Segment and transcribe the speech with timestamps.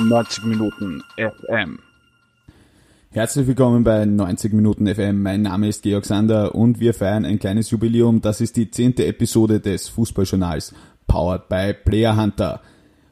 [0.00, 1.80] 90 Minuten FM.
[3.10, 5.22] Herzlich willkommen bei 90 Minuten FM.
[5.22, 8.20] Mein Name ist Georg Sander und wir feiern ein kleines Jubiläum.
[8.20, 10.72] Das ist die zehnte Episode des Fußballjournals,
[11.08, 12.60] powered by Player Hunter.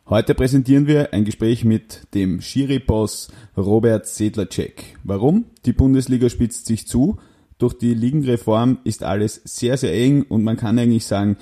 [0.09, 4.97] Heute präsentieren wir ein Gespräch mit dem Schiri-Boss Robert Sedlacek.
[5.03, 5.47] Warum?
[5.65, 7.17] Die Bundesliga spitzt sich zu.
[7.59, 11.37] Durch die Ligenreform ist alles sehr, sehr eng und man kann eigentlich sagen,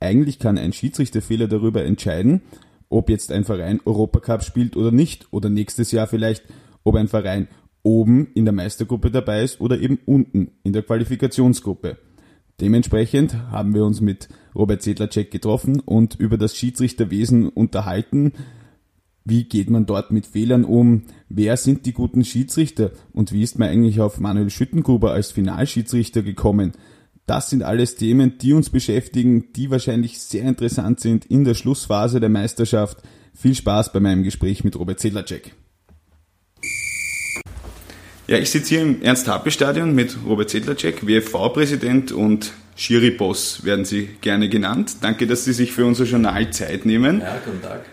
[0.00, 2.42] eigentlich kann ein Schiedsrichterfehler darüber entscheiden,
[2.88, 6.44] ob jetzt ein Verein Europacup spielt oder nicht oder nächstes Jahr vielleicht,
[6.84, 7.48] ob ein Verein
[7.82, 11.98] oben in der Meistergruppe dabei ist oder eben unten in der Qualifikationsgruppe.
[12.60, 18.32] Dementsprechend haben wir uns mit Robert Zedlacek getroffen und über das Schiedsrichterwesen unterhalten.
[19.24, 21.04] Wie geht man dort mit Fehlern um?
[21.28, 22.90] Wer sind die guten Schiedsrichter?
[23.12, 26.72] Und wie ist man eigentlich auf Manuel Schüttengruber als Finalschiedsrichter gekommen?
[27.28, 32.20] Das sind alles Themen, die uns beschäftigen, die wahrscheinlich sehr interessant sind in der Schlussphase
[32.20, 33.02] der Meisterschaft.
[33.34, 35.52] Viel Spaß bei meinem Gespräch mit Robert Zedlacek.
[38.28, 44.48] Ja, ich sitze hier im Ernst-Happel-Stadion mit Robert Zedlacek, WFV-Präsident und Schiri-Boss werden Sie gerne
[44.48, 44.96] genannt.
[45.02, 47.20] Danke, dass Sie sich für unser Journal Zeit nehmen.
[47.20, 47.84] Ja, guten Tag.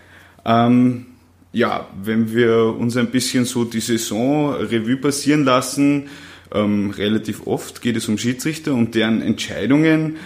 [0.46, 1.06] Ähm,
[1.52, 6.08] ja, wenn wir uns ein bisschen so die Saison Revue passieren lassen,
[6.54, 10.16] ähm, relativ oft geht es um Schiedsrichter und deren Entscheidungen.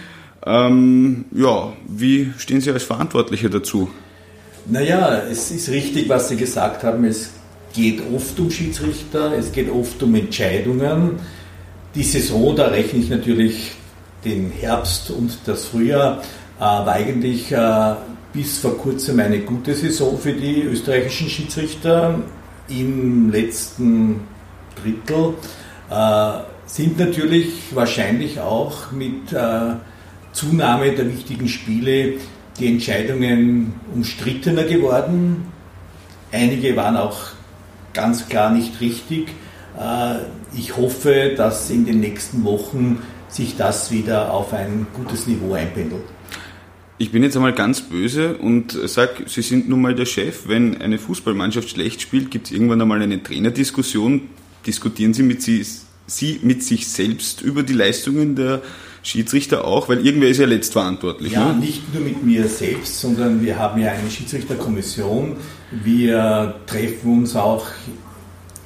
[0.45, 3.89] Ähm, ja, wie stehen Sie als Verantwortlicher dazu?
[4.67, 7.03] Naja, es ist richtig, was Sie gesagt haben.
[7.05, 7.31] Es
[7.73, 11.19] geht oft um Schiedsrichter, es geht oft um Entscheidungen.
[11.95, 13.71] Die Saison, da rechne ich natürlich
[14.23, 16.21] den Herbst und das Frühjahr,
[16.57, 17.95] äh, war eigentlich äh,
[18.33, 22.21] bis vor kurzem eine gute Saison für die österreichischen Schiedsrichter.
[22.69, 24.21] Im letzten
[24.81, 25.33] Drittel
[26.65, 29.75] sind natürlich wahrscheinlich auch mit äh,
[30.31, 32.13] Zunahme der wichtigen Spiele
[32.59, 35.47] die Entscheidungen umstrittener geworden.
[36.31, 37.17] Einige waren auch
[37.93, 39.29] ganz klar nicht richtig.
[39.77, 40.19] Äh,
[40.57, 46.03] ich hoffe, dass in den nächsten Wochen sich das wieder auf ein gutes Niveau einpendelt.
[46.97, 50.47] Ich bin jetzt einmal ganz böse und sage, Sie sind nun mal der Chef.
[50.47, 54.29] Wenn eine Fußballmannschaft schlecht spielt, gibt es irgendwann einmal eine Trainerdiskussion.
[54.67, 55.65] Diskutieren Sie mit, Sie,
[56.11, 58.61] Sie mit sich selbst über die Leistungen der
[59.03, 61.33] Schiedsrichter auch, weil irgendwer ist ja letztverantwortlich.
[61.33, 61.59] Ja, ne?
[61.59, 65.37] nicht nur mit mir selbst, sondern wir haben ja eine Schiedsrichterkommission.
[65.71, 67.65] Wir treffen uns auch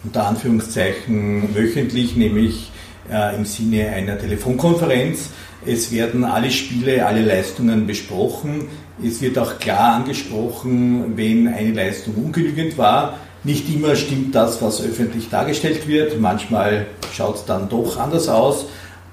[0.03, 2.71] unter Anführungszeichen wöchentlich, nämlich
[3.09, 5.29] äh, im Sinne einer Telefonkonferenz.
[5.65, 8.67] Es werden alle Spiele, alle Leistungen besprochen.
[9.03, 13.19] Es wird auch klar angesprochen, wenn eine Leistung ungenügend war.
[13.45, 16.19] Nicht immer stimmt das, was öffentlich dargestellt wird.
[16.19, 18.65] Manchmal schaut es dann doch anders aus.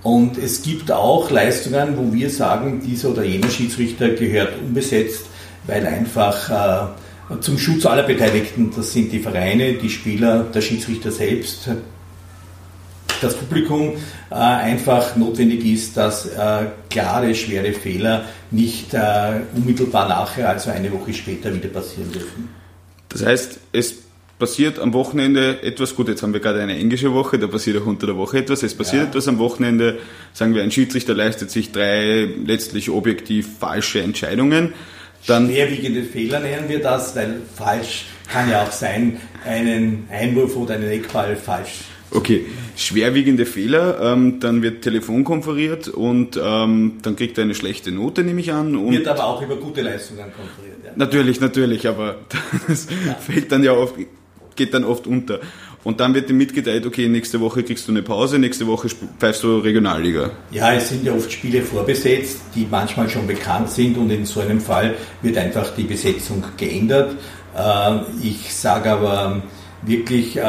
[0.03, 5.27] Und es gibt auch Leistungen, wo wir sagen, dieser oder jener Schiedsrichter gehört unbesetzt,
[5.67, 6.95] weil einfach
[7.31, 11.69] äh, zum Schutz aller Beteiligten, das sind die Vereine, die Spieler, der Schiedsrichter selbst,
[13.21, 13.93] das Publikum
[14.31, 20.91] äh, einfach notwendig ist, dass äh, klare, schwere Fehler nicht äh, unmittelbar nachher, also eine
[20.91, 22.49] Woche später, wieder passieren dürfen.
[23.09, 24.02] Das heißt, es
[24.39, 27.87] passiert am Wochenende etwas, gut, jetzt haben wir gerade eine englische Woche, da passiert auch
[27.87, 29.09] unter der Woche etwas, es passiert ja.
[29.09, 29.99] etwas am Wochenende,
[30.33, 34.75] sagen wir, ein Schiedsrichter leistet sich drei letztlich objektiv falsche Entscheidungen.
[35.27, 40.75] Dann Schwerwiegende Fehler nennen wir das, weil falsch kann ja auch sein, einen Einwurf oder
[40.75, 41.85] einen Eckball falsch
[42.15, 42.45] Okay,
[42.77, 48.23] schwerwiegende Fehler, ähm, dann wird Telefon konferiert und ähm, dann kriegt er eine schlechte Note,
[48.23, 48.77] nehme ich an.
[48.77, 50.85] Und wird aber auch über gute Leistungen konferiert.
[50.85, 50.93] Ja.
[50.95, 52.17] Natürlich, natürlich, aber
[52.69, 53.15] das ja.
[53.15, 53.95] fällt dann ja oft,
[54.57, 55.41] geht dann oft unter.
[55.85, 59.43] Und dann wird ihm mitgeteilt, okay, nächste Woche kriegst du eine Pause, nächste Woche pfeifst
[59.43, 60.31] du Regionalliga.
[60.53, 64.41] Ja, es sind ja oft Spiele vorbesetzt, die manchmal schon bekannt sind und in so
[64.41, 67.17] einem Fall wird einfach die Besetzung geändert.
[67.57, 69.43] Äh, ich sage aber,
[69.83, 70.43] wirklich, äh,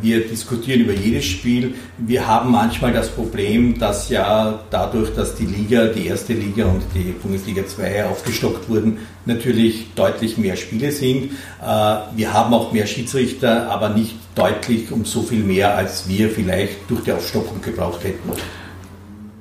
[0.00, 1.74] wir diskutieren über jedes Spiel.
[1.98, 6.82] Wir haben manchmal das Problem, dass ja dadurch, dass die Liga, die erste Liga und
[6.94, 11.32] die Bundesliga 2 aufgestockt wurden, natürlich deutlich mehr Spiele sind.
[11.62, 16.30] Äh, wir haben auch mehr Schiedsrichter, aber nicht deutlich um so viel mehr, als wir
[16.30, 18.32] vielleicht durch die Aufstockung gebraucht hätten.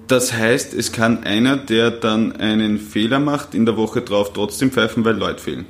[0.07, 4.71] Das heißt, es kann einer, der dann einen Fehler macht, in der Woche drauf trotzdem
[4.71, 5.65] pfeifen, weil Leute fehlen.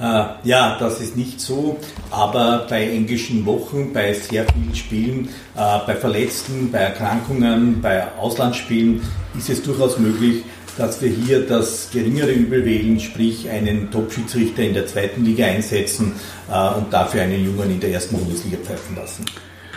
[0.00, 1.78] Äh, ja, das ist nicht so,
[2.10, 9.02] aber bei englischen Wochen, bei sehr vielen Spielen, äh, bei Verletzten, bei Erkrankungen, bei Auslandsspielen
[9.38, 10.42] ist es durchaus möglich,
[10.76, 16.12] dass wir hier das geringere Übel wählen, sprich einen Top-Schiedsrichter in der zweiten Liga einsetzen
[16.50, 19.24] äh, und dafür einen Jungen in der ersten Bundesliga pfeifen lassen.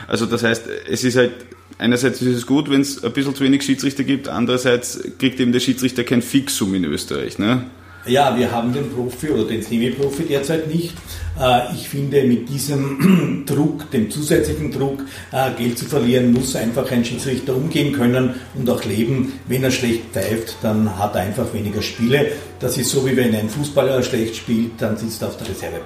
[0.08, 1.34] Also das heißt, es ist halt
[1.78, 5.52] einerseits ist es gut, wenn es ein bisschen zu wenig Schiedsrichter gibt, andererseits kriegt eben
[5.52, 7.66] der Schiedsrichter kein Fixum in Österreich, ne?
[8.08, 10.94] Ja, wir haben den Profi oder den Semi-Profi derzeit nicht.
[11.40, 16.90] Äh, ich finde, mit diesem Druck, dem zusätzlichen Druck, äh, Geld zu verlieren, muss einfach
[16.92, 19.34] ein Schiedsrichter umgehen können und auch leben.
[19.48, 22.32] Wenn er schlecht pfeift, dann hat er einfach weniger Spiele.
[22.60, 25.86] Das ist so, wie wenn ein Fußballer schlecht spielt, dann sitzt er auf der Reservebank.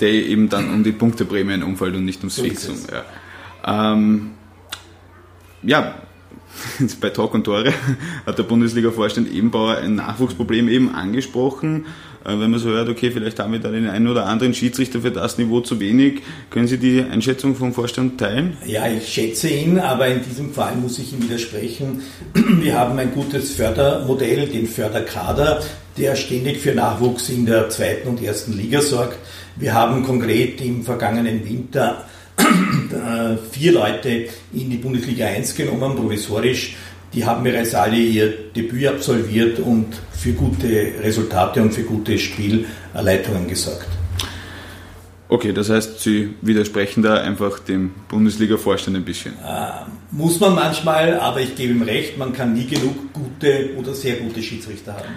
[0.00, 2.76] Der eben dann um die Punkteprämien umfällt und nicht ums so Fixum.
[3.64, 3.92] Ja.
[3.92, 4.32] Ähm,
[5.62, 5.94] ja,
[7.00, 7.72] bei Talk und Tore
[8.26, 11.86] hat der Bundesliga-Vorstand Ebenbauer ein Nachwuchsproblem eben angesprochen.
[12.24, 15.00] Äh, wenn man so hört, okay, vielleicht haben wir da den einen oder anderen Schiedsrichter
[15.00, 16.22] für das Niveau zu wenig.
[16.50, 18.56] Können Sie die Einschätzung vom Vorstand teilen?
[18.66, 22.02] Ja, ich schätze ihn, aber in diesem Fall muss ich ihm widersprechen.
[22.34, 25.62] Wir haben ein gutes Fördermodell, den Förderkader,
[25.98, 29.18] der ständig für Nachwuchs in der zweiten und ersten Liga sorgt.
[29.56, 32.04] Wir haben konkret im vergangenen Winter
[33.50, 36.76] vier Leute in die Bundesliga 1 genommen, provisorisch.
[37.12, 43.46] Die haben bereits alle ihr Debüt absolviert und für gute Resultate und für gute Spielleitungen
[43.46, 43.88] gesorgt.
[45.28, 49.32] Okay, das heißt, Sie widersprechen da einfach dem Bundesliga-Vorstand ein bisschen.
[49.34, 49.70] Äh,
[50.10, 54.16] muss man manchmal, aber ich gebe ihm recht, man kann nie genug gute oder sehr
[54.16, 55.08] gute Schiedsrichter haben.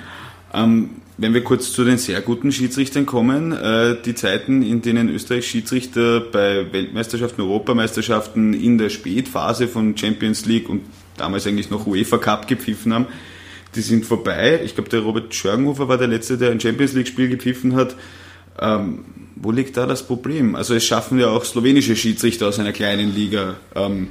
[0.53, 5.09] Ähm, wenn wir kurz zu den sehr guten Schiedsrichtern kommen, äh, die Zeiten, in denen
[5.09, 10.81] Österreich Schiedsrichter bei Weltmeisterschaften, Europameisterschaften in der Spätphase von Champions League und
[11.17, 13.07] damals eigentlich noch UEFA Cup gepfiffen haben,
[13.75, 14.61] die sind vorbei.
[14.63, 17.95] Ich glaube, der Robert Schörgenhofer war der Letzte, der ein Champions League-Spiel gepfiffen hat.
[18.59, 19.05] Ähm,
[19.35, 20.55] wo liegt da das Problem?
[20.55, 24.09] Also es schaffen ja auch slowenische Schiedsrichter aus einer kleinen Liga ähm,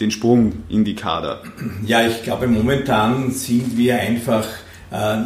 [0.00, 1.42] den Sprung in die Kader.
[1.86, 4.46] Ja, ich glaube, momentan sind wir einfach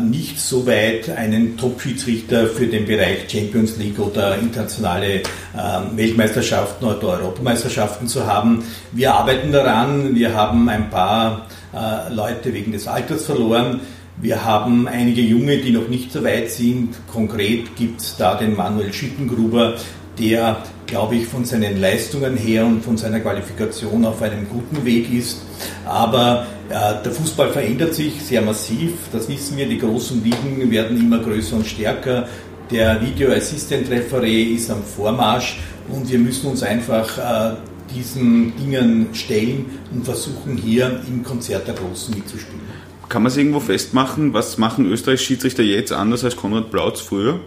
[0.00, 5.22] nicht so weit, einen Top-Schiedsrichter für den Bereich Champions League oder internationale äh,
[5.94, 8.64] Weltmeisterschaften oder Europameisterschaften zu haben.
[8.92, 10.14] Wir arbeiten daran.
[10.14, 13.80] Wir haben ein paar äh, Leute wegen des Alters verloren.
[14.20, 16.94] Wir haben einige Junge, die noch nicht so weit sind.
[17.06, 19.74] Konkret gibt es da den Manuel Schittengruber,
[20.18, 20.56] der,
[20.86, 25.42] glaube ich, von seinen Leistungen her und von seiner Qualifikation auf einem guten Weg ist.
[25.86, 29.68] Aber äh, der Fußball verändert sich sehr massiv, das wissen wir.
[29.68, 32.28] Die großen Ligen werden immer größer und stärker.
[32.70, 35.58] Der Video Assistant Referee ist am Vormarsch
[35.88, 37.56] und wir müssen uns einfach äh,
[37.94, 42.60] diesen Dingen stellen und versuchen hier im Konzert der Großen mitzuspielen.
[43.08, 44.34] Kann man es irgendwo festmachen?
[44.34, 47.40] Was machen Österreichs Schiedsrichter jetzt anders als Konrad Plautz früher?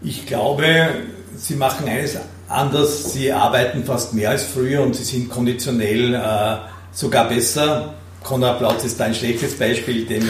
[0.00, 0.90] Ich glaube,
[1.36, 2.16] sie machen eines
[2.48, 3.12] anders.
[3.12, 6.56] Sie arbeiten fast mehr als früher und sie sind konditionell äh,
[6.98, 7.94] sogar besser.
[8.24, 10.24] Konrad Plautz ist ein schlechtes Beispiel, denn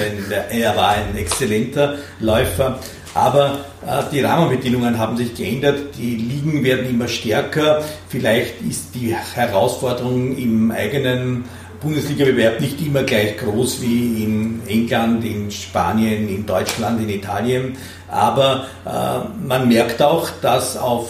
[0.51, 2.79] er war ein exzellenter Läufer.
[3.15, 7.83] Aber äh, die Rahmenbedingungen haben sich geändert, die Ligen werden immer stärker.
[8.11, 11.45] Vielleicht ist die Herausforderung im eigenen
[11.81, 17.79] Bundesliga-Bewerb nicht immer gleich groß wie in England, in Spanien, in Deutschland, in Italien.
[18.09, 21.09] Aber äh, man merkt auch, dass auf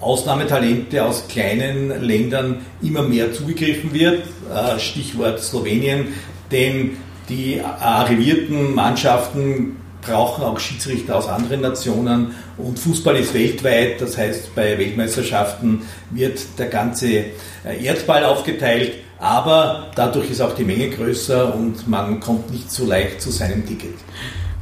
[0.00, 4.24] Ausnahmetalente aus kleinen Ländern immer mehr zugegriffen wird.
[4.52, 6.08] Äh, Stichwort Slowenien.
[6.50, 6.96] Denn
[7.28, 14.54] die arrivierten Mannschaften brauchen auch Schiedsrichter aus anderen Nationen und Fußball ist weltweit, das heißt
[14.54, 21.54] bei Weltmeisterschaften wird der ganze äh, Erdball aufgeteilt, aber dadurch ist auch die Menge größer
[21.54, 23.94] und man kommt nicht so leicht zu seinem Ticket.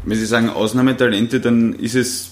[0.04, 2.30] Wenn Sie sagen Ausnahmetalente, dann ist es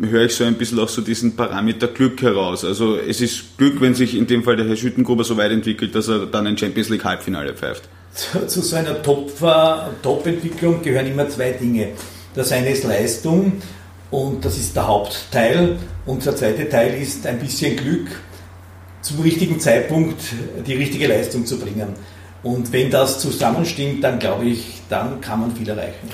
[0.00, 2.64] höre ich so ein bisschen auch so diesen Parameter Glück heraus.
[2.64, 5.94] Also es ist Glück, wenn sich in dem Fall der Herr Schüttengruber so weit entwickelt,
[5.94, 7.82] dass er dann ein Champions League Halbfinale pfeift.
[8.46, 11.88] Zu so einer Top-Entwicklung gehören immer zwei Dinge.
[12.34, 13.60] Das eine ist Leistung
[14.10, 15.78] und das ist der Hauptteil.
[16.04, 18.08] Und der zweite Teil ist ein bisschen Glück,
[19.02, 20.20] zum richtigen Zeitpunkt
[20.66, 21.88] die richtige Leistung zu bringen.
[22.42, 26.08] Und wenn das zusammenstimmt, dann glaube ich, dann kann man viel erreichen.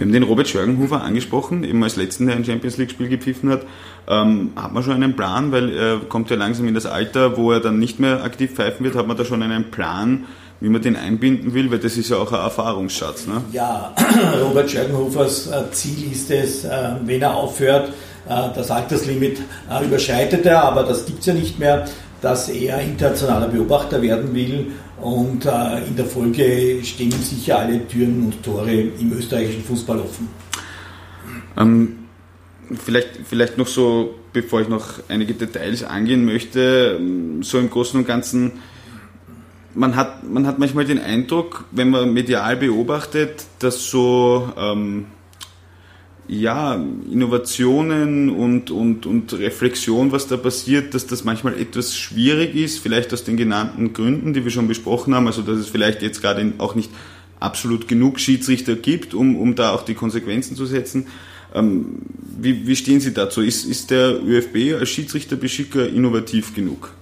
[0.00, 3.66] Wir haben den Robert Schörgenhofer angesprochen, eben als letzten, der ein Champions League-Spiel gepfiffen hat.
[4.08, 7.52] Ähm, hat man schon einen Plan, weil er kommt ja langsam in das Alter, wo
[7.52, 10.24] er dann nicht mehr aktiv pfeifen wird, hat man da schon einen Plan,
[10.60, 13.26] wie man den einbinden will, weil das ist ja auch ein Erfahrungsschatz.
[13.26, 13.42] Ne?
[13.52, 13.94] Ja,
[14.42, 17.90] Robert Schörgenhofers äh, Ziel ist es, äh, wenn er aufhört,
[18.26, 19.42] äh, das Alterslimit
[19.84, 21.84] überschreitet er, aber das gibt es ja nicht mehr,
[22.22, 28.42] dass er internationaler Beobachter werden will und in der Folge stehen sicher alle Türen und
[28.42, 30.28] Tore im österreichischen Fußball offen.
[31.56, 31.98] Ähm,
[32.74, 37.00] vielleicht, vielleicht noch so, bevor ich noch einige Details angehen möchte,
[37.40, 38.52] so im Großen und Ganzen,
[39.74, 45.06] man hat, man hat manchmal den Eindruck, wenn man medial beobachtet, dass so ähm,
[46.30, 52.78] ja, Innovationen und, und, und Reflexion, was da passiert, dass das manchmal etwas schwierig ist,
[52.78, 56.22] vielleicht aus den genannten Gründen, die wir schon besprochen haben, also dass es vielleicht jetzt
[56.22, 56.90] gerade auch nicht
[57.40, 61.08] absolut genug Schiedsrichter gibt, um, um da auch die Konsequenzen zu setzen.
[61.52, 62.02] Ähm,
[62.38, 63.40] wie, wie stehen Sie dazu?
[63.40, 66.92] Ist, ist der ÖFB als Schiedsrichterbeschiedsrichter innovativ genug?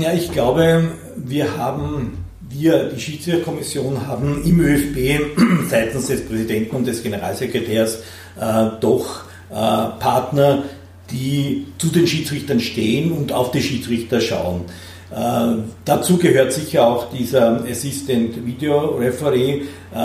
[0.00, 2.12] Ja, ich glaube, wir haben,
[2.52, 5.20] wir, die Schiedsrichterkommission, haben im ÖFB
[5.70, 7.96] seitens des Präsidenten und des Generalsekretärs
[8.40, 10.64] äh, doch äh, Partner,
[11.10, 14.62] die zu den Schiedsrichtern stehen und auf die Schiedsrichter schauen.
[15.10, 19.62] Äh, dazu gehört sicher auch dieser Assistant Video Referee,
[19.94, 19.96] äh,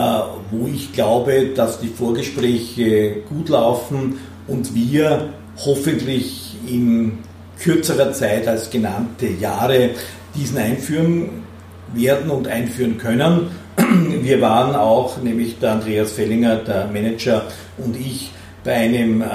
[0.52, 5.30] wo ich glaube, dass die Vorgespräche gut laufen und wir
[5.66, 7.20] hoffentlich in
[7.60, 9.92] kürzerer Zeit als genannte Jahre
[10.36, 11.47] diesen einführen
[11.94, 13.50] werden und einführen können.
[14.22, 17.44] Wir waren auch, nämlich der Andreas Fellinger, der Manager
[17.78, 18.32] und ich,
[18.68, 19.26] bei einem äh,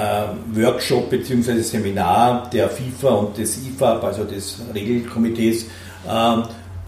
[0.54, 1.62] Workshop bzw.
[1.62, 5.64] Seminar der FIFA und des IFAB, also des Regelkomitees,
[6.06, 6.09] äh,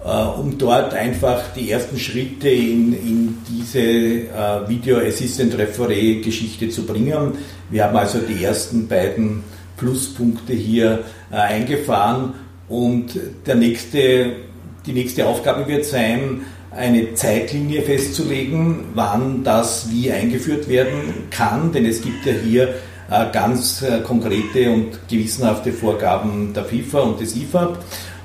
[0.04, 6.84] äh, um dort einfach die ersten Schritte in, in diese Video Assistant Referee Geschichte zu
[6.84, 7.32] bringen.
[7.70, 9.42] Wir haben also die ersten beiden
[9.78, 12.34] Pluspunkte hier eingefahren
[12.68, 14.32] und der nächste,
[14.86, 21.86] die nächste Aufgabe wird sein, eine Zeitlinie festzulegen, wann das wie eingeführt werden kann, denn
[21.86, 22.74] es gibt ja hier
[23.10, 27.78] äh, ganz äh, konkrete und gewissenhafte Vorgaben der FIFA und des IFAB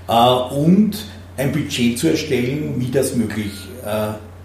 [0.07, 1.05] äh, und
[1.37, 3.51] ein Budget zu erstellen, wie das möglich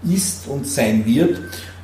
[0.08, 1.40] ist und sein wird.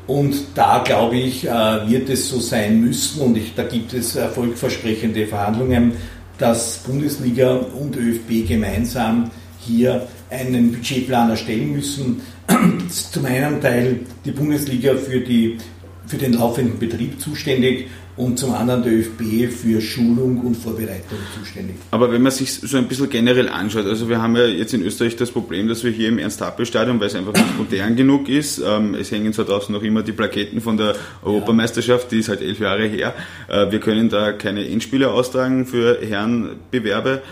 [0.06, 5.26] Und da, glaube ich, wird es so sein müssen, und ich, da gibt es erfolgversprechende
[5.26, 5.94] Verhandlungen,
[6.38, 12.20] dass Bundesliga und ÖFB gemeinsam hier einen Budgetplan erstellen müssen.
[12.88, 15.58] Zum einen Teil die Bundesliga für, die,
[16.06, 17.88] für den laufenden Betrieb zuständig
[18.20, 21.76] und zum anderen der ÖFB für Schulung und Vorbereitung zuständig.
[21.90, 24.82] Aber wenn man sich so ein bisschen generell anschaut, also wir haben ja jetzt in
[24.82, 28.58] Österreich das Problem, dass wir hier im Ernst-Happel-Stadion, weil es einfach nicht modern genug ist,
[28.58, 32.42] ähm, es hängen zwar draußen noch immer die Plaketten von der Europameisterschaft, die ist halt
[32.42, 33.14] elf Jahre her,
[33.48, 37.22] äh, wir können da keine Endspiele austragen für Herrenbewerbe.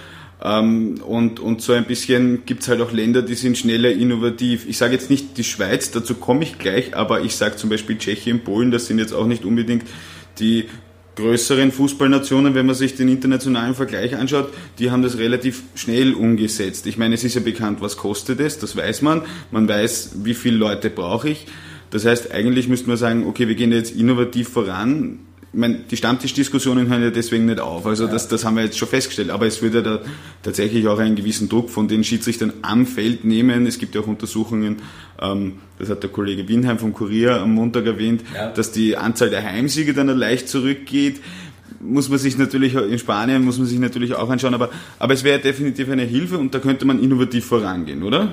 [0.42, 4.68] Ähm, und, und so ein bisschen gibt's halt auch Länder, die sind schneller innovativ.
[4.68, 7.98] Ich sage jetzt nicht die Schweiz, dazu komme ich gleich, aber ich sage zum Beispiel
[7.98, 9.84] Tschechien, Polen, das sind jetzt auch nicht unbedingt
[10.38, 10.66] die
[11.16, 16.86] größeren Fußballnationen, wenn man sich den internationalen Vergleich anschaut, die haben das relativ schnell umgesetzt.
[16.86, 19.22] Ich meine, es ist ja bekannt, was kostet es, das weiß man.
[19.50, 21.46] Man weiß, wie viele Leute brauche ich.
[21.90, 25.18] Das heißt, eigentlich müsste man sagen, okay, wir gehen jetzt innovativ voran
[25.50, 27.86] ich meine, die Stammtischdiskussionen hören ja deswegen nicht auf.
[27.86, 28.12] Also ja.
[28.12, 29.30] das, das haben wir jetzt schon festgestellt.
[29.30, 30.00] Aber es würde da
[30.42, 33.66] tatsächlich auch einen gewissen Druck von den Schiedsrichtern am Feld nehmen.
[33.66, 34.76] Es gibt ja auch Untersuchungen,
[35.20, 38.50] ähm, das hat der Kollege Winheim vom Kurier am Montag erwähnt, ja.
[38.50, 41.20] dass die Anzahl der Heimsiege dann leicht zurückgeht
[41.80, 45.22] muss man sich natürlich in Spanien muss man sich natürlich auch anschauen, aber, aber es
[45.22, 48.32] wäre definitiv eine Hilfe und da könnte man innovativ vorangehen, oder?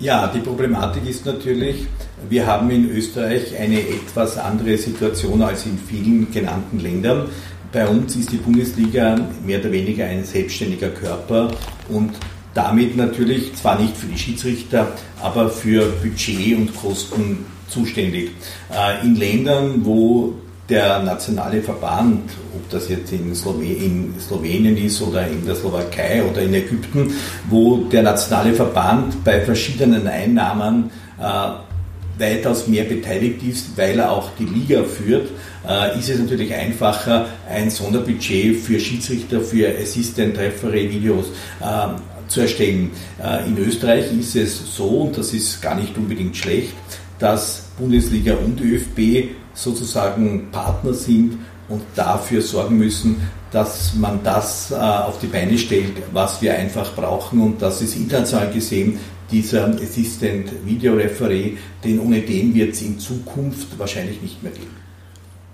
[0.00, 1.86] Ja, die Problematik ist natürlich,
[2.30, 7.28] wir haben in Österreich eine etwas andere Situation als in vielen genannten Ländern.
[7.70, 11.50] Bei uns ist die Bundesliga mehr oder weniger ein selbstständiger Körper
[11.90, 12.12] und
[12.54, 14.88] damit natürlich zwar nicht für die Schiedsrichter,
[15.20, 18.30] aber für Budget und Kosten zuständig.
[18.74, 20.32] Äh, in Ländern, wo
[20.70, 26.54] der nationale Verband, ob das jetzt in, Slowenien ist oder in der Slowakei oder in
[26.54, 27.12] Ägypten,
[27.48, 34.30] wo der nationale Verband bei verschiedenen Einnahmen äh, weitaus mehr beteiligt ist, weil er auch
[34.38, 35.28] die Liga führt,
[35.68, 41.26] äh, ist es natürlich einfacher, ein Sonderbudget für Schiedsrichter, für Assistant Referee Videos
[41.60, 42.92] äh, zu erstellen.
[43.22, 46.74] Äh, in Österreich ist es so, und das ist gar nicht unbedingt schlecht,
[47.18, 51.38] dass Bundesliga und ÖFB sozusagen Partner sind
[51.68, 53.16] und dafür sorgen müssen,
[53.50, 57.40] dass man das äh, auf die Beine stellt, was wir einfach brauchen.
[57.40, 58.98] Und das ist international gesehen
[59.30, 61.52] dieser Assistant Video Referee,
[61.84, 64.76] denn ohne den wird es in Zukunft wahrscheinlich nicht mehr geben.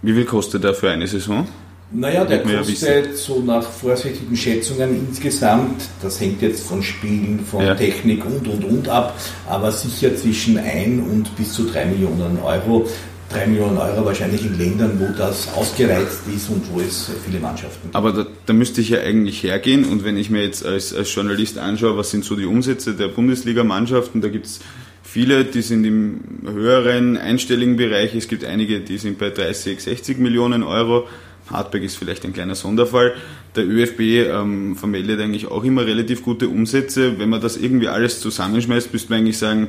[0.02, 1.46] Wie viel kostet er für eine Saison?
[1.92, 7.74] Naja, der kostet so nach vorsichtigen Schätzungen insgesamt, das hängt jetzt von Spielen, von ja.
[7.76, 9.16] Technik und und und ab,
[9.48, 12.88] aber sicher zwischen 1 und bis zu 3 Millionen Euro.
[13.30, 17.82] 3 Millionen Euro wahrscheinlich in Ländern, wo das ausgereizt ist und wo es viele Mannschaften
[17.82, 17.96] gibt.
[17.96, 21.12] Aber da, da müsste ich ja eigentlich hergehen und wenn ich mir jetzt als, als
[21.14, 24.60] Journalist anschaue, was sind so die Umsätze der Bundesliga-Mannschaften, da gibt es
[25.02, 30.18] viele, die sind im höheren einstelligen Bereich, es gibt einige, die sind bei 30, 60
[30.18, 31.08] Millionen Euro.
[31.50, 33.14] Hartberg ist vielleicht ein kleiner Sonderfall.
[33.54, 37.18] Der ÖFB ähm, vermeldet eigentlich auch immer relativ gute Umsätze.
[37.18, 39.68] Wenn man das irgendwie alles zusammenschmeißt, müsste man eigentlich sagen,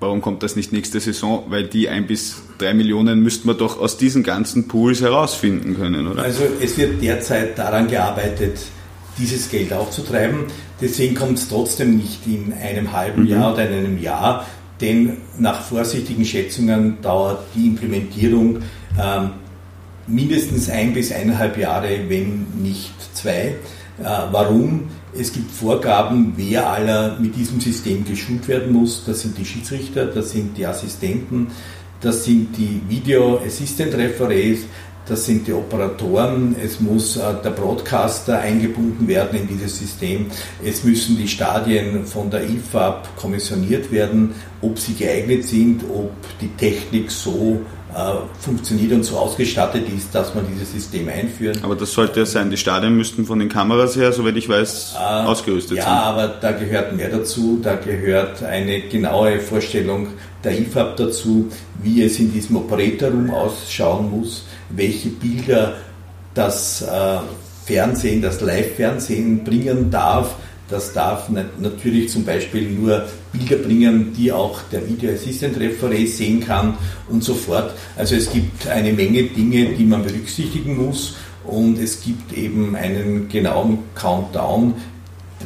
[0.00, 1.44] Warum kommt das nicht nächste Saison?
[1.48, 6.06] Weil die ein bis drei Millionen müssten wir doch aus diesen ganzen Pools herausfinden können,
[6.06, 6.22] oder?
[6.22, 8.58] Also es wird derzeit daran gearbeitet,
[9.18, 10.44] dieses Geld aufzutreiben.
[10.80, 13.28] Deswegen kommt es trotzdem nicht in einem halben mhm.
[13.28, 14.46] Jahr oder in einem Jahr,
[14.80, 18.60] denn nach vorsichtigen Schätzungen dauert die Implementierung
[19.00, 19.30] ähm,
[20.06, 23.56] mindestens ein bis eineinhalb Jahre, wenn nicht zwei.
[24.00, 24.88] Äh, warum?
[25.16, 29.04] Es gibt Vorgaben, wer aller mit diesem System geschult werden muss.
[29.06, 31.48] Das sind die Schiedsrichter, das sind die Assistenten,
[32.00, 34.60] das sind die Video Assistant Referees,
[35.08, 40.26] das sind die Operatoren, es muss äh, der Broadcaster eingebunden werden in dieses System,
[40.62, 46.50] es müssen die Stadien von der IFAB kommissioniert werden, ob sie geeignet sind, ob die
[46.58, 47.62] Technik so
[48.40, 51.58] funktioniert und so ausgestattet ist, dass man dieses System einführen.
[51.62, 54.94] Aber das sollte ja sein, die Stadien müssten von den Kameras her, soweit ich weiß,
[54.94, 55.92] äh, ausgerüstet ja, sein.
[55.92, 60.08] Ja, aber da gehört mehr dazu, da gehört eine genaue Vorstellung
[60.44, 61.50] der IFAB dazu,
[61.82, 65.76] wie es in diesem Operator Room ausschauen muss, welche Bilder
[66.34, 67.18] das äh,
[67.64, 70.34] Fernsehen, das Live-Fernsehen bringen darf.
[70.68, 71.28] Das darf
[71.58, 76.76] natürlich zum Beispiel nur Bilder bringen, die auch der Video Assistant Referee sehen kann
[77.08, 77.74] und so fort.
[77.96, 83.28] Also es gibt eine Menge Dinge, die man berücksichtigen muss und es gibt eben einen
[83.28, 84.74] genauen Countdown,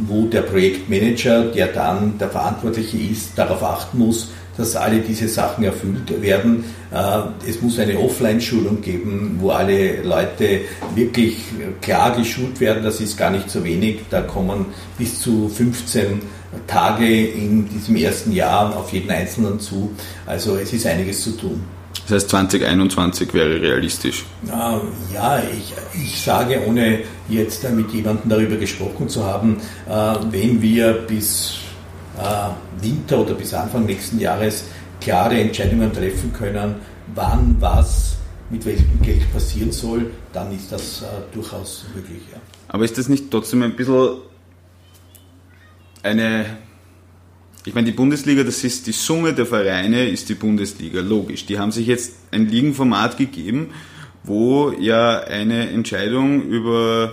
[0.07, 5.65] wo der Projektmanager, der dann der Verantwortliche ist, darauf achten muss, dass alle diese Sachen
[5.65, 6.65] erfüllt werden.
[6.93, 10.61] Äh, es muss eine Offline-Schulung geben, wo alle Leute
[10.95, 11.39] wirklich
[11.81, 12.83] klar geschult werden.
[12.83, 14.01] Das ist gar nicht so wenig.
[14.11, 14.67] Da kommen
[14.99, 16.21] bis zu 15
[16.67, 19.91] Tage in diesem ersten Jahr auf jeden Einzelnen zu.
[20.27, 21.63] Also es ist einiges zu tun.
[22.09, 24.25] Das heißt, 2021 wäre realistisch.
[25.15, 29.93] Ja, ich, ich sage, ohne jetzt mit jemandem darüber gesprochen zu haben, äh,
[30.31, 31.59] wenn wir bis
[32.81, 34.65] Winter oder bis Anfang nächsten Jahres
[35.01, 36.77] klare Entscheidungen treffen können,
[37.15, 38.17] wann was
[38.51, 42.23] mit welchem Geld passieren soll, dann ist das äh, durchaus möglich.
[42.31, 42.39] Ja.
[42.69, 44.19] Aber ist das nicht trotzdem ein bisschen
[46.03, 46.45] eine
[47.65, 51.47] ich meine, die Bundesliga, das ist die Summe der Vereine, ist die Bundesliga, logisch.
[51.47, 53.71] Die haben sich jetzt ein Ligenformat gegeben,
[54.25, 57.13] wo ja eine Entscheidung über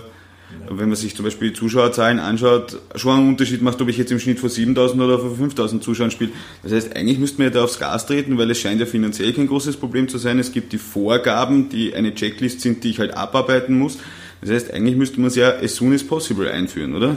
[0.70, 4.12] wenn man sich zum Beispiel die Zuschauerzahlen anschaut, schon einen Unterschied macht, ob ich jetzt
[4.12, 6.30] im Schnitt vor 7000 oder vor 5000 Zuschauern spiele.
[6.62, 9.32] Das heißt, eigentlich müssten wir ja da aufs Gas treten, weil es scheint ja finanziell
[9.32, 10.38] kein großes Problem zu sein.
[10.38, 13.98] Es gibt die Vorgaben, die eine Checklist sind, die ich halt abarbeiten muss.
[14.40, 17.16] Das heißt, eigentlich müsste man es ja as soon as possible einführen, oder?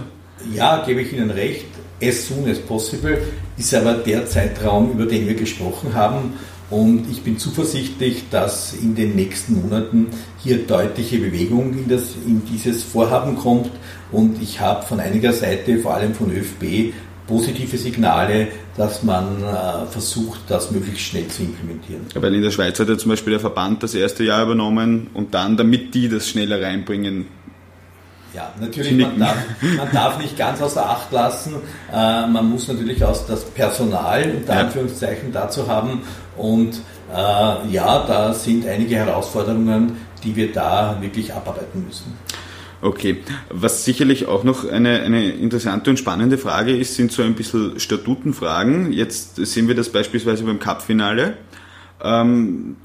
[0.54, 1.66] Ja, gebe ich Ihnen recht.
[2.02, 3.22] As soon as possible
[3.58, 6.34] ist aber der Zeitraum, über den wir gesprochen haben.
[6.74, 10.08] Und ich bin zuversichtlich, dass in den nächsten Monaten
[10.42, 13.70] hier deutliche Bewegung in, das, in dieses Vorhaben kommt.
[14.12, 16.92] Und ich habe von einiger Seite, vor allem von ÖFB,
[17.28, 22.02] positive Signale, dass man äh, versucht, das möglichst schnell zu implementieren.
[22.16, 25.36] Weil in der Schweiz hat ja zum Beispiel der Verband das erste Jahr übernommen und
[25.36, 27.28] dann, damit die das schneller reinbringen,
[28.34, 31.56] ja, natürlich, man darf, man darf, nicht ganz außer Acht lassen.
[31.92, 36.02] Äh, man muss natürlich auch das Personal unter Anführungszeichen dazu haben.
[36.36, 42.18] Und äh, ja, da sind einige Herausforderungen, die wir da wirklich abarbeiten müssen.
[42.82, 47.34] Okay, was sicherlich auch noch eine, eine interessante und spannende Frage ist, sind so ein
[47.34, 48.92] bisschen Statutenfragen.
[48.92, 51.38] Jetzt sehen wir das beispielsweise beim Cup-Finale.
[52.04, 52.76] Ähm,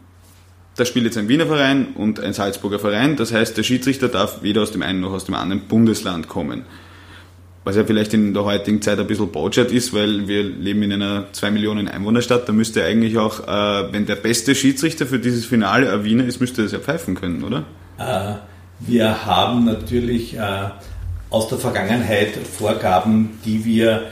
[0.79, 3.17] da spielt jetzt ein Wiener Verein und ein Salzburger Verein.
[3.17, 6.63] Das heißt, der Schiedsrichter darf weder aus dem einen noch aus dem anderen Bundesland kommen.
[7.65, 10.93] Was ja vielleicht in der heutigen Zeit ein bisschen Bautschat ist, weil wir leben in
[10.93, 12.49] einer 2 Millionen Einwohnerstadt.
[12.49, 16.41] Da müsste eigentlich auch, äh, wenn der beste Schiedsrichter für dieses Finale ein Wiener ist,
[16.41, 17.65] müsste er das ja pfeifen können, oder?
[17.99, 18.37] Äh,
[18.79, 20.41] wir haben natürlich äh,
[21.29, 24.03] aus der Vergangenheit Vorgaben, die wir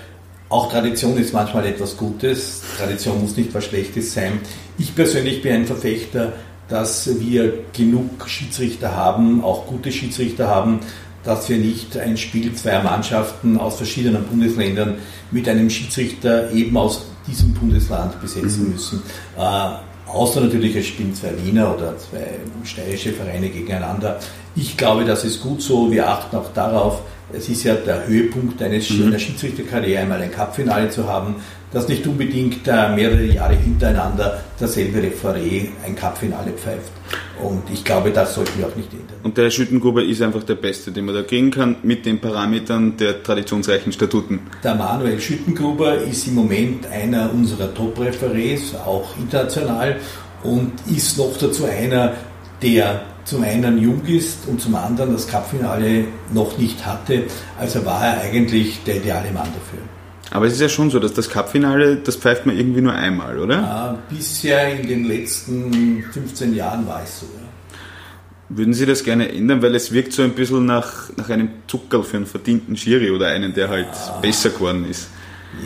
[0.48, 2.62] auch Tradition ist manchmal etwas Gutes.
[2.76, 4.40] Tradition muss nicht was Schlechtes sein.
[4.79, 6.33] Ich persönlich bin ein Verfechter
[6.68, 10.81] dass wir genug Schiedsrichter haben, auch gute Schiedsrichter haben,
[11.22, 14.94] dass wir nicht ein Spiel zweier Mannschaften aus verschiedenen Bundesländern
[15.31, 18.72] mit einem Schiedsrichter eben aus diesem Bundesland besetzen mhm.
[18.72, 19.02] müssen.
[19.37, 24.20] Äh, außer natürlich, es spielen zwei Wiener oder zwei steirische Vereine gegeneinander.
[24.55, 25.90] Ich glaube, das ist gut so.
[25.90, 29.08] Wir achten auch darauf, es ist ja der Höhepunkt eines, mhm.
[29.08, 31.36] einer Schiedsrichterkarriere, einmal ein Cupfinale zu haben
[31.72, 36.90] dass nicht unbedingt äh, mehrere Jahre hintereinander derselbe Referee ein Cupfinale pfeift.
[37.42, 39.16] Und ich glaube, das sollten wir auch nicht ändern.
[39.22, 42.96] Und der Schüttengruber ist einfach der Beste, den man da kriegen kann, mit den Parametern
[42.96, 44.40] der traditionsreichen Statuten.
[44.64, 49.96] Der Manuel Schüttengruber ist im Moment einer unserer Top-Referees, auch international,
[50.42, 52.14] und ist noch dazu einer,
[52.62, 57.24] der zum einen jung ist und zum anderen das Cupfinale noch nicht hatte.
[57.58, 59.80] Also war er eigentlich der ideale Mann dafür.
[60.30, 63.38] Aber es ist ja schon so, dass das Cup-Finale, das pfeift man irgendwie nur einmal,
[63.38, 63.56] oder?
[63.56, 67.26] Ja, bisher in den letzten 15 Jahren war es so.
[67.26, 67.46] Ja.
[68.48, 69.62] Würden Sie das gerne ändern?
[69.62, 73.28] Weil es wirkt so ein bisschen nach, nach einem Zuckerl für einen verdienten Schiri oder
[73.28, 74.18] einen, der halt ah.
[74.20, 75.08] besser geworden ist.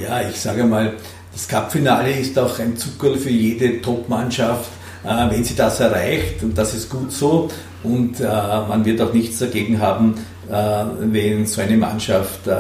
[0.01, 0.94] Ja, ich sage mal,
[1.33, 4.70] das Cup-Finale ist auch ein Zuckerl für jede Top-Mannschaft.
[5.05, 7.49] Äh, wenn sie das erreicht, und das ist gut so,
[7.83, 10.15] und äh, man wird auch nichts dagegen haben,
[10.51, 12.57] äh, wenn so eine Mannschaft äh,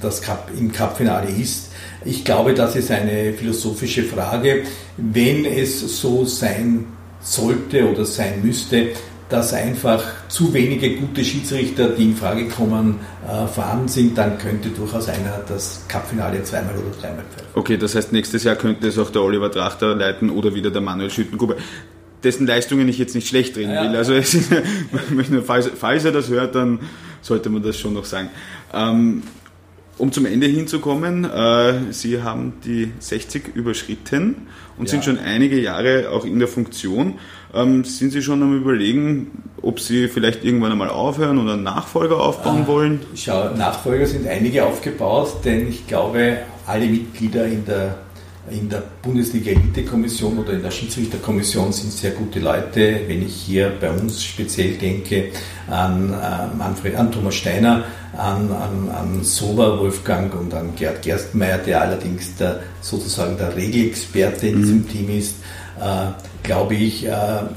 [0.00, 1.70] das Cup, im Cupfinale ist.
[2.04, 4.64] Ich glaube, das ist eine philosophische Frage.
[4.96, 6.86] Wenn es so sein
[7.20, 8.88] sollte oder sein müsste,
[9.32, 14.68] dass einfach zu wenige gute Schiedsrichter, die in Frage kommen, äh, vorhanden sind, dann könnte
[14.68, 17.48] durchaus einer das Cupfinale zweimal oder dreimal pfeifen.
[17.54, 20.82] Okay, das heißt, nächstes Jahr könnte es auch der Oliver Trachter leiten oder wieder der
[20.82, 21.56] Manuel Schüttengruber
[22.22, 23.96] dessen Leistungen ich jetzt nicht schlecht reden will.
[23.96, 24.38] Also ist,
[25.44, 26.78] falls, falls, er das hört, dann
[27.20, 28.28] sollte man das schon noch sagen.
[28.72, 29.24] Ähm,
[29.98, 34.46] um zum Ende hinzukommen, äh, Sie haben die 60 überschritten
[34.78, 34.90] und ja.
[34.90, 37.18] sind schon einige Jahre auch in der Funktion.
[37.54, 42.18] Ähm, sind Sie schon am Überlegen, ob Sie vielleicht irgendwann einmal aufhören oder einen Nachfolger
[42.18, 43.00] aufbauen äh, wollen?
[43.14, 47.98] Schau, Nachfolger sind einige aufgebaut, denn ich glaube, alle Mitglieder in der,
[48.50, 53.00] in der Bundesliga-Elite-Kommission oder in der Schiedsrichterkommission sind sehr gute Leute.
[53.06, 55.28] Wenn ich hier bei uns speziell denke
[55.68, 57.84] an äh, Manfred, an Thomas Steiner,
[58.16, 64.48] an, an, an Sober Wolfgang und an Gerd Gerstmeier, der allerdings der, sozusagen der Regelexperte
[64.48, 64.88] in diesem mhm.
[64.88, 65.34] Team ist,
[66.42, 67.10] glaube ich, äh,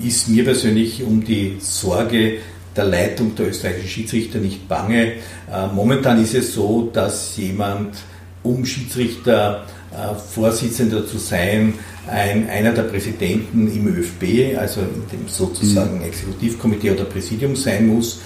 [0.03, 2.37] ist mir persönlich um die Sorge
[2.75, 5.13] der Leitung der österreichischen Schiedsrichter nicht bange.
[5.51, 7.95] Äh, momentan ist es so, dass jemand,
[8.43, 9.65] um Schiedsrichter
[10.33, 11.75] Vorsitzender zu sein,
[12.09, 16.03] ein, einer der Präsidenten im ÖFB, also in dem sozusagen mhm.
[16.03, 18.19] Exekutivkomitee oder Präsidium sein muss.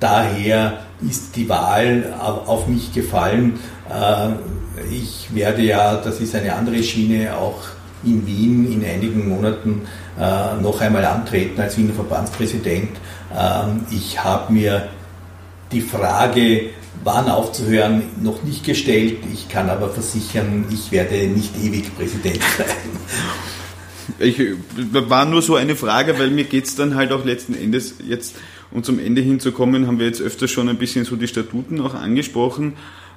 [0.00, 3.58] Daher ist die Wahl auf mich gefallen.
[4.90, 7.60] Ich werde ja, das ist eine andere Schiene, auch
[8.04, 9.82] in Wien in einigen Monaten
[10.18, 12.90] äh, noch einmal antreten als Wiener Verbandspräsident.
[13.36, 14.88] Ähm, ich habe mir
[15.72, 16.70] die Frage,
[17.02, 19.18] wann aufzuhören, noch nicht gestellt.
[19.32, 22.98] Ich kann aber versichern, ich werde nicht ewig Präsident bleiben.
[24.18, 24.40] Ich,
[24.92, 28.36] war nur so eine Frage, weil mir geht es dann halt auch letzten Endes jetzt,
[28.70, 31.94] um zum Ende hinzukommen, haben wir jetzt öfter schon ein bisschen so die Statuten auch
[31.94, 32.74] angesprochen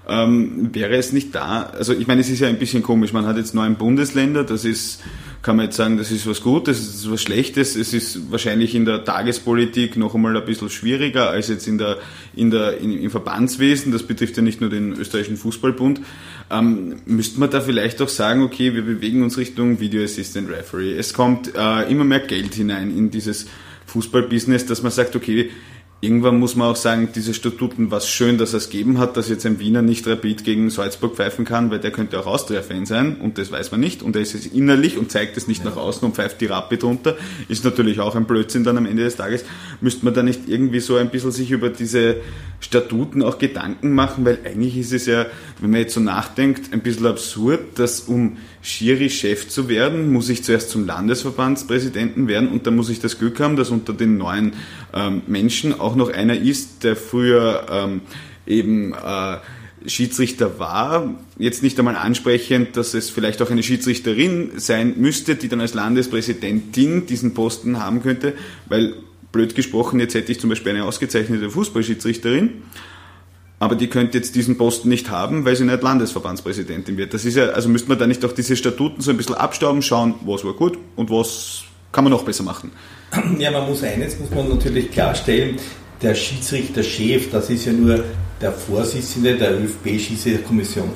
[0.08, 3.26] ähm, wäre es nicht da, also ich meine, es ist ja ein bisschen komisch, man
[3.26, 5.02] hat jetzt neun Bundesländer, das ist,
[5.42, 8.74] kann man jetzt sagen, das ist was Gutes, das ist was Schlechtes, es ist wahrscheinlich
[8.74, 11.98] in der Tagespolitik noch einmal ein bisschen schwieriger als jetzt in der,
[12.36, 16.00] in der, in, im Verbandswesen, das betrifft ja nicht nur den österreichischen Fußballbund,
[16.52, 20.94] ähm, müsste man da vielleicht auch sagen, okay, wir bewegen uns Richtung Video Assistant Referee,
[20.98, 23.48] es kommt äh, immer mehr Geld hinein in dieses
[23.88, 25.50] Fußballbusiness, dass man sagt, okay,
[26.00, 29.48] Irgendwann muss man auch sagen, diese Statuten, was schön, dass es gegeben hat, dass jetzt
[29.48, 33.40] ein Wiener nicht Rapid gegen Salzburg pfeifen kann, weil der könnte auch Austria-Fan sein und
[33.40, 35.72] das weiß man nicht und er ist es innerlich und zeigt es nicht ja.
[35.72, 37.18] nach außen und pfeift die Rapid runter,
[37.50, 39.44] ist natürlich auch ein Blödsinn dann am Ende des Tages.
[39.82, 42.18] Müsste man da nicht irgendwie so ein bisschen sich über diese
[42.60, 45.28] Statuten auch Gedanken machen, weil eigentlich ist es ja,
[45.62, 50.44] wenn man jetzt so nachdenkt, ein bisschen absurd, dass um Schiri-Chef zu werden, muss ich
[50.44, 54.54] zuerst zum Landesverbandspräsidenten werden und da muss ich das Glück haben, dass unter den neuen
[54.94, 58.02] ähm, Menschen auch noch einer ist, der früher ähm,
[58.48, 59.38] eben äh,
[59.86, 61.16] Schiedsrichter war.
[61.38, 65.74] Jetzt nicht einmal ansprechend, dass es vielleicht auch eine Schiedsrichterin sein müsste, die dann als
[65.74, 68.34] Landespräsidentin diesen Posten haben könnte,
[68.68, 68.96] weil
[69.38, 72.64] blöd gesprochen, jetzt hätte ich zum Beispiel eine ausgezeichnete Fußballschiedsrichterin
[73.60, 77.14] aber die könnte jetzt diesen Posten nicht haben, weil sie nicht Landesverbandspräsidentin wird.
[77.14, 79.82] Das ist ja, also müsste man da nicht auch diese Statuten so ein bisschen abstauben,
[79.82, 82.72] schauen, was war gut und was kann man noch besser machen.
[83.40, 85.58] Ja, man muss eines, muss man natürlich klarstellen,
[86.02, 88.04] der Schiedsrichterchef, das ist ja nur
[88.40, 90.92] der Vorsitzende der ÖFB-Schiedsrichterkommission.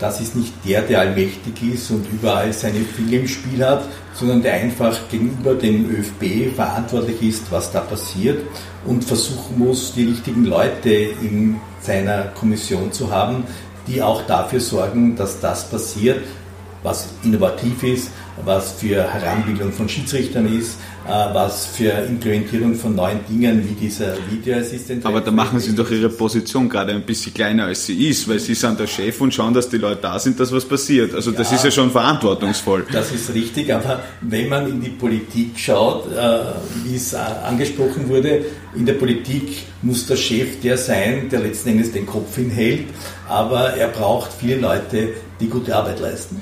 [0.00, 3.84] Das ist nicht der, der allmächtig ist und überall seine Finger im Spiel hat,
[4.14, 8.42] sondern der einfach gegenüber dem ÖFB verantwortlich ist, was da passiert
[8.86, 13.44] und versuchen muss, die richtigen Leute in seiner Kommission zu haben,
[13.86, 16.24] die auch dafür sorgen, dass das passiert,
[16.82, 18.10] was innovativ ist,
[18.44, 24.14] was für Heranbildung von Schiedsrichtern ist, äh, was für Implementierung von neuen Dingen wie dieser
[24.30, 25.04] Videoassistent.
[25.06, 28.38] Aber da machen Sie doch Ihre Position gerade ein bisschen kleiner als sie ist, weil
[28.38, 31.14] Sie sind der Chef und schauen, dass die Leute da sind, dass was passiert.
[31.14, 32.86] Also das ja, ist ja schon verantwortungsvoll.
[32.92, 36.38] Das ist richtig, aber wenn man in die Politik schaut, äh,
[36.84, 41.70] wie es äh, angesprochen wurde, in der Politik muss der Chef der sein, der letzten
[41.70, 42.86] Endes den Kopf hinhält,
[43.28, 46.40] aber er braucht viele Leute, die gute Arbeit leisten.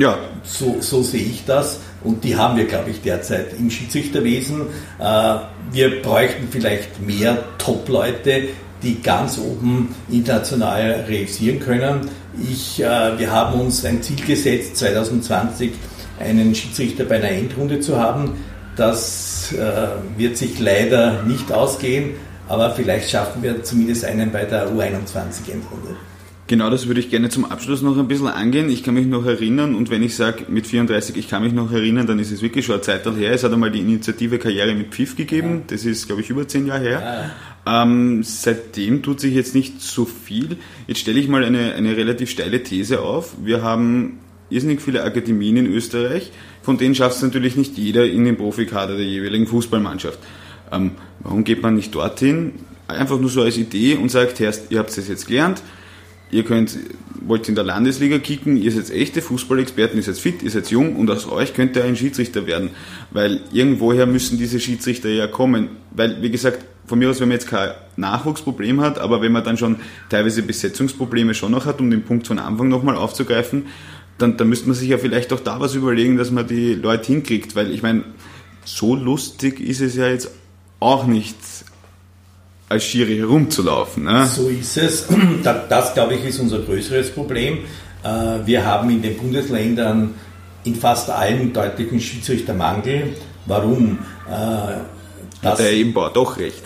[0.00, 0.18] Ja.
[0.44, 1.78] So, so sehe ich das.
[2.02, 4.62] Und die haben wir, glaube ich, derzeit im Schiedsrichterwesen.
[4.98, 5.36] Äh,
[5.72, 8.44] wir bräuchten vielleicht mehr Top-Leute,
[8.82, 12.08] die ganz oben international realisieren können.
[12.50, 15.72] Ich, äh, wir haben uns ein Ziel gesetzt, 2020
[16.18, 18.38] einen Schiedsrichter bei einer Endrunde zu haben.
[18.76, 22.12] Das äh, wird sich leider nicht ausgehen,
[22.48, 26.09] aber vielleicht schaffen wir zumindest einen bei der U21-Endrunde.
[26.50, 28.70] Genau, das würde ich gerne zum Abschluss noch ein bisschen angehen.
[28.70, 31.70] Ich kann mich noch erinnern und wenn ich sage mit 34, ich kann mich noch
[31.70, 33.30] erinnern, dann ist es wirklich schon eine Zeit her.
[33.30, 35.50] Es hat einmal die Initiative Karriere mit Pfiff gegeben.
[35.50, 35.62] Ja.
[35.68, 37.30] Das ist, glaube ich, über zehn Jahre her.
[37.64, 37.82] Ja.
[37.84, 40.56] Ähm, seitdem tut sich jetzt nicht so viel.
[40.88, 43.36] Jetzt stelle ich mal eine, eine relativ steile These auf.
[43.40, 46.32] Wir haben irrsinnig viele Akademien in Österreich,
[46.62, 50.18] von denen schafft es natürlich nicht jeder in den Profikader der jeweiligen Fußballmannschaft.
[50.72, 52.54] Ähm, warum geht man nicht dorthin?
[52.88, 55.62] Einfach nur so als Idee und sagt, ihr habt es jetzt gelernt,
[56.30, 56.76] ihr könnt,
[57.20, 60.96] wollt in der Landesliga kicken, ihr seid echte Fußballexperten, ihr seid fit, ihr seid jung
[60.96, 62.70] und aus euch könnte ein Schiedsrichter werden.
[63.10, 65.68] Weil irgendwoher müssen diese Schiedsrichter ja kommen.
[65.90, 69.44] Weil, wie gesagt, von mir aus, wenn man jetzt kein Nachwuchsproblem hat, aber wenn man
[69.44, 69.76] dann schon
[70.08, 73.66] teilweise Besetzungsprobleme schon noch hat, um den Punkt von Anfang nochmal aufzugreifen,
[74.18, 77.06] dann, dann müsste man sich ja vielleicht auch da was überlegen, dass man die Leute
[77.06, 77.54] hinkriegt.
[77.54, 78.04] Weil ich meine,
[78.64, 80.30] so lustig ist es ja jetzt
[80.80, 81.36] auch nicht
[82.70, 84.04] als Schiri herumzulaufen.
[84.04, 84.26] Ne?
[84.26, 85.06] So ist es.
[85.42, 87.58] Das, das, glaube ich, ist unser größeres Problem.
[88.04, 90.14] Äh, wir haben in den Bundesländern
[90.64, 93.14] in fast allen deutlichen Schiedsrichtermangel.
[93.46, 93.98] Warum?
[94.28, 94.32] Äh,
[95.42, 96.62] das, hat er eben doch recht.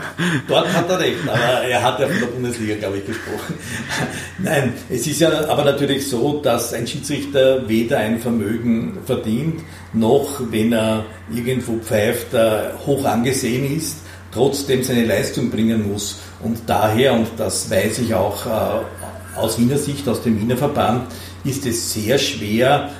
[0.48, 3.54] Dort hat er recht, aber er hat ja von der Bundesliga, glaube ich, gesprochen.
[4.38, 9.62] Nein, es ist ja aber natürlich so, dass ein Schiedsrichter weder ein Vermögen verdient,
[9.94, 16.18] noch, wenn er irgendwo pfeift, äh, hoch angesehen ist trotzdem seine Leistung bringen muss.
[16.42, 21.06] Und daher, und das weiß ich auch äh, aus Wiener Sicht, aus dem Wiener Verband,
[21.44, 22.90] ist es sehr schwer,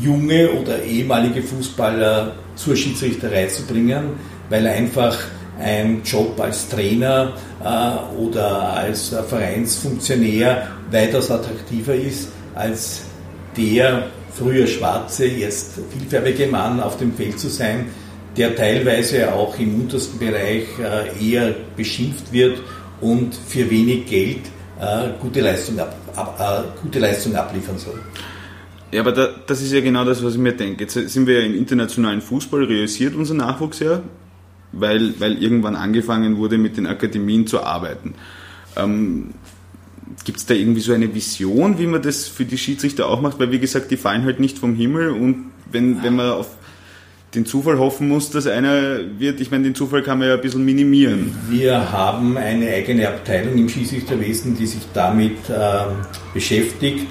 [0.00, 4.10] junge oder ehemalige Fußballer zur Schiedsrichterei zu bringen,
[4.48, 5.16] weil einfach
[5.58, 7.32] ein Job als Trainer
[7.62, 13.02] äh, oder als äh, Vereinsfunktionär weitaus attraktiver ist als
[13.56, 17.86] der früher schwarze, jetzt vielfärbige Mann auf dem Feld zu sein,
[18.36, 22.60] der teilweise auch im untersten Bereich äh, eher beschimpft wird
[23.00, 24.40] und für wenig Geld
[24.80, 28.00] äh, gute Leistung, ab, ab, äh, gute Leistung abliefern soll.
[28.92, 30.84] Ja, aber da, das ist ja genau das, was ich mir denke.
[30.84, 34.02] Jetzt sind wir ja im internationalen Fußball, realisiert unser Nachwuchs ja,
[34.72, 38.14] weil, weil irgendwann angefangen wurde, mit den Akademien zu arbeiten.
[38.76, 39.30] Ähm,
[40.24, 43.38] Gibt es da irgendwie so eine Vision, wie man das für die Schiedsrichter auch macht?
[43.38, 46.48] Weil, wie gesagt, die fallen halt nicht vom Himmel und wenn, wenn man auf
[47.34, 49.40] den Zufall hoffen muss, dass einer wird.
[49.40, 51.34] Ich meine, den Zufall kann man ja ein bisschen minimieren.
[51.48, 55.84] Wir haben eine eigene Abteilung im Schiedsrichterwesen, die sich damit äh,
[56.34, 57.06] beschäftigt.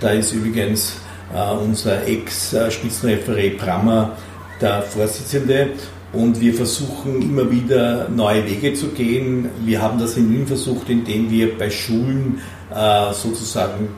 [0.00, 0.96] Da ist übrigens
[1.32, 4.16] äh, unser Ex-Spitzenreferé Brammer
[4.60, 5.68] der Vorsitzende.
[6.12, 9.48] Und wir versuchen immer wieder neue Wege zu gehen.
[9.64, 12.40] Wir haben das in Wien versucht, indem wir bei Schulen
[12.74, 13.88] äh, sozusagen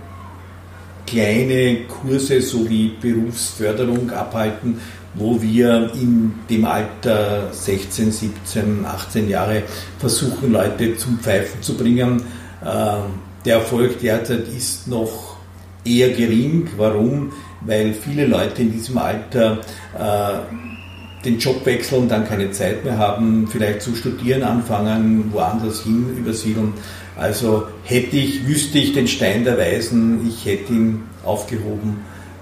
[1.06, 4.78] kleine Kurse sowie Berufsförderung abhalten,
[5.14, 9.62] wo wir in dem Alter 16, 17, 18 Jahre
[9.98, 12.22] versuchen, Leute zum Pfeifen zu bringen.
[12.64, 13.02] Ähm,
[13.44, 15.36] der Erfolg derzeit ist noch
[15.84, 16.68] eher gering.
[16.76, 17.32] Warum?
[17.60, 19.58] Weil viele Leute in diesem Alter
[19.98, 26.16] äh, den Job wechseln, dann keine Zeit mehr haben, vielleicht zu studieren anfangen, woanders hin
[26.16, 26.72] übersiedeln.
[27.16, 32.00] Also hätte ich, wüsste ich den Stein der Weisen, ich hätte ihn aufgehoben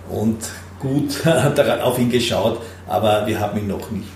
[0.08, 0.38] und
[0.80, 1.24] gut
[1.82, 4.08] auf ihn geschaut, aber wir haben ihn noch nicht.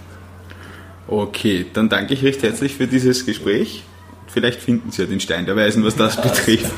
[1.07, 3.85] Okay, dann danke ich recht herzlich für dieses Gespräch.
[4.27, 6.72] Vielleicht finden Sie ja den Stein der Weisen, was das betrifft.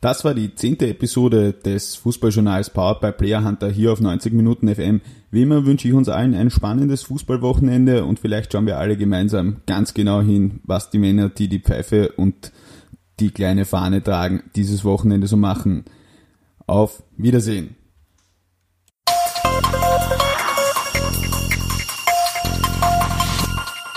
[0.00, 4.72] Das war die zehnte Episode des Fußballjournals Powered by Player Hunter hier auf 90 Minuten
[4.72, 5.00] FM.
[5.30, 9.62] Wie immer wünsche ich uns allen ein spannendes Fußballwochenende und vielleicht schauen wir alle gemeinsam
[9.66, 12.52] ganz genau hin, was die Männer, die die Pfeife und
[13.20, 15.84] die kleine Fahne tragen, dieses Wochenende so machen.
[16.66, 17.76] Auf Wiedersehen.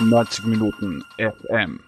[0.02, 1.82] Neunzig Minuten FM